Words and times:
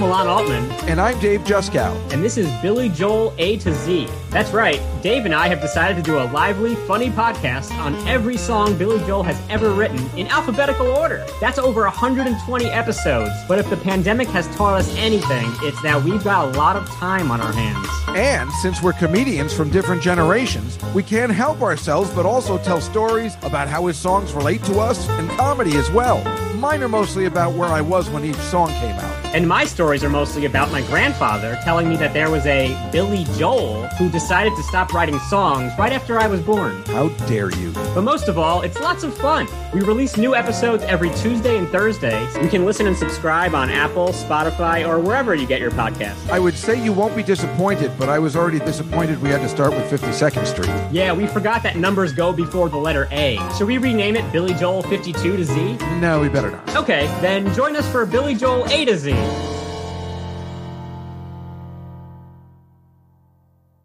Milan 0.00 0.28
Altman. 0.28 0.64
And 0.88 0.98
I'm 0.98 1.18
Dave 1.20 1.42
Juskow. 1.42 1.94
And 2.10 2.24
this 2.24 2.38
is 2.38 2.50
Billy 2.62 2.88
Joel 2.88 3.34
A 3.36 3.58
to 3.58 3.74
Z. 3.74 4.06
That's 4.30 4.52
right, 4.52 4.80
Dave 5.02 5.24
and 5.24 5.34
I 5.34 5.48
have 5.48 5.60
decided 5.60 5.96
to 5.96 6.02
do 6.04 6.20
a 6.20 6.30
lively, 6.30 6.76
funny 6.76 7.10
podcast 7.10 7.76
on 7.78 7.96
every 8.06 8.36
song 8.36 8.78
Billy 8.78 9.04
Joel 9.04 9.24
has 9.24 9.42
ever 9.50 9.72
written 9.72 9.98
in 10.16 10.28
alphabetical 10.28 10.86
order. 10.86 11.26
That's 11.40 11.58
over 11.58 11.82
120 11.82 12.66
episodes. 12.66 13.32
But 13.48 13.58
if 13.58 13.68
the 13.68 13.76
pandemic 13.76 14.28
has 14.28 14.46
taught 14.54 14.74
us 14.74 14.94
anything, 14.96 15.50
it's 15.62 15.82
that 15.82 16.00
we've 16.04 16.22
got 16.22 16.54
a 16.54 16.58
lot 16.58 16.76
of 16.76 16.88
time 16.90 17.32
on 17.32 17.40
our 17.40 17.52
hands. 17.52 17.88
And 18.10 18.52
since 18.52 18.80
we're 18.80 18.92
comedians 18.92 19.52
from 19.52 19.68
different 19.68 20.00
generations, 20.00 20.78
we 20.94 21.02
can't 21.02 21.32
help 21.32 21.60
ourselves 21.60 22.10
but 22.10 22.24
also 22.24 22.56
tell 22.58 22.80
stories 22.80 23.36
about 23.42 23.66
how 23.66 23.86
his 23.86 23.96
songs 23.96 24.32
relate 24.32 24.62
to 24.64 24.78
us 24.78 25.08
and 25.08 25.28
comedy 25.30 25.76
as 25.76 25.90
well. 25.90 26.22
Mine 26.54 26.82
are 26.82 26.88
mostly 26.88 27.24
about 27.24 27.54
where 27.54 27.70
I 27.70 27.80
was 27.80 28.10
when 28.10 28.24
each 28.24 28.36
song 28.36 28.68
came 28.68 28.94
out. 28.94 29.20
And 29.34 29.48
my 29.48 29.64
stories 29.64 30.04
are 30.04 30.10
mostly 30.10 30.44
about 30.44 30.70
my 30.70 30.82
grandfather 30.82 31.58
telling 31.62 31.88
me 31.88 31.96
that 31.96 32.12
there 32.12 32.30
was 32.30 32.44
a 32.46 32.76
Billy 32.92 33.24
Joel 33.38 33.86
who 33.96 34.10
decided 34.20 34.54
to 34.54 34.62
stop 34.62 34.92
writing 34.92 35.18
songs 35.18 35.72
right 35.78 35.92
after 35.92 36.18
I 36.18 36.26
was 36.26 36.42
born. 36.42 36.82
How 36.88 37.08
dare 37.26 37.50
you? 37.52 37.72
But 37.94 38.02
most 38.02 38.28
of 38.28 38.38
all, 38.38 38.60
it's 38.60 38.78
lots 38.78 39.02
of 39.02 39.16
fun. 39.16 39.48
We 39.72 39.80
release 39.80 40.18
new 40.18 40.34
episodes 40.34 40.82
every 40.84 41.08
Tuesday 41.14 41.56
and 41.56 41.66
Thursday. 41.68 42.20
You 42.42 42.50
can 42.50 42.66
listen 42.66 42.86
and 42.86 42.94
subscribe 42.94 43.54
on 43.54 43.70
Apple, 43.70 44.08
Spotify, 44.08 44.86
or 44.86 44.98
wherever 44.98 45.34
you 45.34 45.46
get 45.46 45.58
your 45.58 45.70
podcasts. 45.70 46.28
I 46.28 46.38
would 46.38 46.54
say 46.54 46.82
you 46.84 46.92
won't 46.92 47.16
be 47.16 47.22
disappointed, 47.22 47.92
but 47.98 48.10
I 48.10 48.18
was 48.18 48.36
already 48.36 48.58
disappointed 48.58 49.22
we 49.22 49.30
had 49.30 49.40
to 49.40 49.48
start 49.48 49.70
with 49.72 49.90
52nd 49.90 50.46
Street. 50.46 50.92
Yeah, 50.92 51.14
we 51.14 51.26
forgot 51.26 51.62
that 51.62 51.76
numbers 51.76 52.12
go 52.12 52.30
before 52.30 52.68
the 52.68 52.76
letter 52.76 53.08
A. 53.12 53.38
Should 53.56 53.68
we 53.68 53.78
rename 53.78 54.16
it 54.16 54.30
Billy 54.32 54.52
Joel 54.52 54.82
52 54.82 55.38
to 55.38 55.44
Z? 55.46 55.76
No, 55.98 56.20
we 56.20 56.28
better 56.28 56.50
not. 56.50 56.76
Okay, 56.76 57.06
then 57.22 57.52
join 57.54 57.74
us 57.74 57.90
for 57.90 58.04
Billy 58.04 58.34
Joel 58.34 58.66
A 58.66 58.84
to 58.84 58.98
Z. 58.98 59.12